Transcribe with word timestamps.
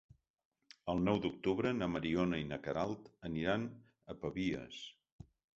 El 0.93 1.01
nou 1.07 1.19
d'octubre 1.25 1.73
na 1.81 1.89
Mariona 1.97 2.41
i 2.45 2.49
na 2.53 2.59
Queralt 2.65 3.13
aniran 3.31 3.69
a 4.15 4.21
Pavies. 4.25 4.85